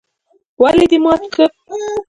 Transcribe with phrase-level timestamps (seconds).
[0.61, 1.45] ولې دي مات که؟؟